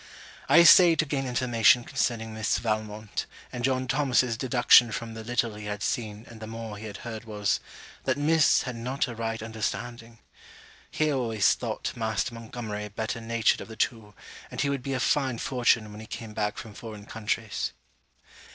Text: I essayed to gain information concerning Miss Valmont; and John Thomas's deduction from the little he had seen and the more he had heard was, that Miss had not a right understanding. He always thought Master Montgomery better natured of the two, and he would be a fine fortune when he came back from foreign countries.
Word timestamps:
I 0.49 0.59
essayed 0.61 0.97
to 0.97 1.05
gain 1.05 1.27
information 1.27 1.83
concerning 1.83 2.33
Miss 2.33 2.57
Valmont; 2.57 3.27
and 3.53 3.63
John 3.63 3.87
Thomas's 3.87 4.35
deduction 4.35 4.91
from 4.91 5.13
the 5.13 5.23
little 5.23 5.53
he 5.53 5.65
had 5.65 5.83
seen 5.83 6.25
and 6.27 6.39
the 6.39 6.47
more 6.47 6.77
he 6.79 6.85
had 6.87 6.97
heard 7.05 7.25
was, 7.25 7.59
that 8.05 8.17
Miss 8.17 8.63
had 8.63 8.75
not 8.75 9.07
a 9.07 9.13
right 9.13 9.43
understanding. 9.43 10.17
He 10.89 11.13
always 11.13 11.53
thought 11.53 11.95
Master 11.95 12.33
Montgomery 12.33 12.87
better 12.87 13.21
natured 13.21 13.61
of 13.61 13.67
the 13.67 13.75
two, 13.75 14.15
and 14.49 14.59
he 14.59 14.69
would 14.71 14.81
be 14.81 14.93
a 14.93 14.99
fine 14.99 15.37
fortune 15.37 15.91
when 15.91 16.01
he 16.01 16.07
came 16.07 16.33
back 16.33 16.57
from 16.57 16.73
foreign 16.73 17.05
countries. 17.05 17.73